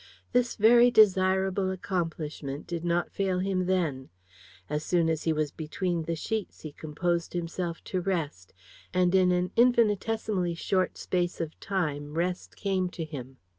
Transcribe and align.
This 0.31 0.55
very 0.55 0.89
desirable 0.89 1.69
accomplishment 1.69 2.65
did 2.65 2.83
not 2.83 3.11
fail 3.11 3.37
him 3.37 3.67
then. 3.67 4.09
As 4.67 4.83
soon 4.83 5.11
as 5.11 5.25
he 5.25 5.31
was 5.31 5.51
between 5.51 6.05
the 6.05 6.15
sheets 6.15 6.61
he 6.61 6.71
composed 6.71 7.33
himself 7.33 7.83
to 7.83 8.01
rest; 8.01 8.51
and 8.95 9.13
in 9.13 9.31
an 9.31 9.51
infinitesimally 9.55 10.55
short 10.55 10.97
space 10.97 11.39
of 11.39 11.59
time 11.59 12.15
rest 12.15 12.55
came 12.55 12.89
to 12.89 13.05
him. 13.05 13.37